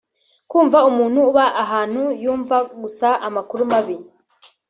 kumva 0.49 0.77
umuntu 0.89 1.19
uba 1.29 1.45
ahantu 1.63 2.01
yumva 2.23 2.57
gusa 2.81 3.07
amakuru 3.27 3.61
mabi 3.71 3.95